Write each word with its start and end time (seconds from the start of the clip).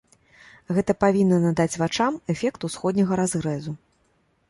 Гэта 0.77 0.95
павінна 1.03 1.37
надаць 1.45 1.79
вачам 1.83 2.19
эфект 2.37 2.61
усходняга 2.71 3.23
разрэзу. 3.25 3.81